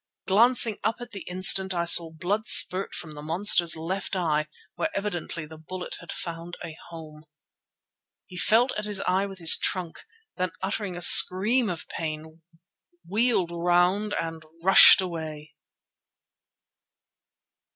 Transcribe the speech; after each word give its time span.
Glancing 0.25 0.79
up 0.83 0.99
at 0.99 1.11
the 1.11 1.21
instant, 1.29 1.75
I 1.75 1.85
saw 1.85 2.09
blood 2.09 2.47
spurt 2.47 2.95
from 2.95 3.11
the 3.11 3.21
monster's 3.21 3.75
left 3.75 4.15
eye, 4.15 4.47
where 4.73 4.89
evidently 4.95 5.45
the 5.45 5.59
bullet 5.59 5.97
had 5.99 6.11
found 6.11 6.57
a 6.65 6.75
home. 6.89 7.25
He 8.25 8.35
felt 8.35 8.71
at 8.79 8.85
his 8.85 9.01
eye 9.01 9.27
with 9.27 9.37
his 9.37 9.55
trunk; 9.57 10.03
then, 10.37 10.49
uttering 10.59 10.97
a 10.97 11.03
scream 11.03 11.69
of 11.69 11.87
pain, 11.87 12.41
wheeled 13.07 13.51
round 13.51 14.15
and 14.19 14.41
rushed 14.63 15.01
away. 15.01 15.53